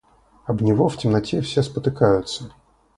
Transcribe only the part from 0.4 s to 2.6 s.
Об него в темноте все спотыкаются.